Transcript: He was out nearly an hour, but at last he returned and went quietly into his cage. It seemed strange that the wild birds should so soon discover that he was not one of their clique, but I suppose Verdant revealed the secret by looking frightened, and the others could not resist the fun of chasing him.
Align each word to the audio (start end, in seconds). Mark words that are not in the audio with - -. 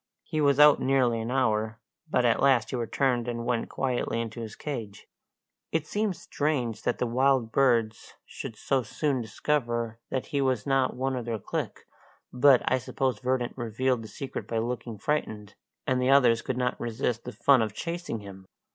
He 0.23 0.41
was 0.41 0.59
out 0.59 0.79
nearly 0.79 1.21
an 1.21 1.29
hour, 1.29 1.77
but 2.09 2.25
at 2.25 2.41
last 2.41 2.71
he 2.71 2.75
returned 2.75 3.27
and 3.27 3.45
went 3.45 3.69
quietly 3.69 4.19
into 4.19 4.41
his 4.41 4.55
cage. 4.55 5.05
It 5.71 5.85
seemed 5.85 6.15
strange 6.15 6.81
that 6.81 6.97
the 6.97 7.05
wild 7.05 7.51
birds 7.51 8.15
should 8.25 8.55
so 8.55 8.81
soon 8.81 9.21
discover 9.21 9.99
that 10.09 10.25
he 10.33 10.41
was 10.41 10.65
not 10.65 10.95
one 10.95 11.15
of 11.15 11.25
their 11.25 11.37
clique, 11.37 11.85
but 12.33 12.63
I 12.65 12.79
suppose 12.79 13.19
Verdant 13.19 13.53
revealed 13.55 14.01
the 14.01 14.07
secret 14.07 14.47
by 14.47 14.57
looking 14.57 14.97
frightened, 14.97 15.53
and 15.85 16.01
the 16.01 16.09
others 16.09 16.41
could 16.41 16.57
not 16.57 16.79
resist 16.81 17.23
the 17.23 17.31
fun 17.31 17.61
of 17.61 17.75
chasing 17.75 18.21
him. 18.21 18.47